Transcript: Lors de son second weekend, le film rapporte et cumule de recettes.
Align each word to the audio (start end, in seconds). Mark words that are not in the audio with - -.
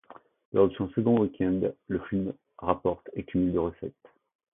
Lors 0.51 0.67
de 0.67 0.73
son 0.73 0.89
second 0.93 1.19
weekend, 1.19 1.75
le 1.87 1.99
film 2.09 2.33
rapporte 2.57 3.07
et 3.13 3.23
cumule 3.23 3.53
de 3.53 3.59
recettes. 3.59 4.09